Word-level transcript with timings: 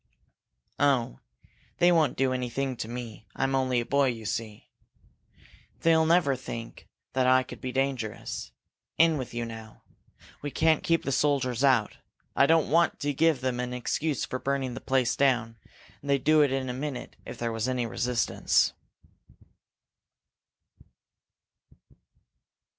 "Oh, 0.79 1.19
they 1.77 1.91
won't 1.91 2.17
do 2.17 2.33
anything 2.33 2.75
to 2.77 2.87
me! 2.87 3.27
I'm 3.35 3.53
only 3.53 3.79
a 3.79 3.85
boy, 3.85 4.07
you 4.07 4.25
see. 4.25 4.67
They'll 5.81 6.07
never 6.07 6.35
think 6.35 6.87
that 7.13 7.27
I 7.27 7.43
could 7.43 7.61
be 7.61 7.71
dangerous. 7.71 8.51
In 8.97 9.19
with 9.19 9.31
you, 9.35 9.45
now! 9.45 9.83
We 10.41 10.49
can't 10.49 10.83
keep 10.83 11.03
the 11.03 11.11
soldiers 11.11 11.63
out. 11.63 11.97
I 12.35 12.47
don't 12.47 12.71
want 12.71 12.99
to 13.01 13.13
give 13.13 13.41
them 13.41 13.59
an 13.59 13.75
excuse 13.75 14.25
for 14.25 14.39
burning 14.39 14.73
the 14.73 14.81
place 14.81 15.15
down, 15.15 15.59
and 16.01 16.09
they'd 16.09 16.23
do 16.23 16.41
it 16.41 16.51
in 16.51 16.67
a 16.67 16.73
minute 16.73 17.15
if 17.23 17.37
there 17.37 17.51
was 17.51 17.67
any 17.69 17.85
resistance." 17.85 18.73